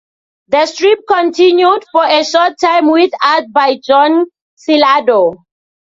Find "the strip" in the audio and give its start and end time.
0.47-1.01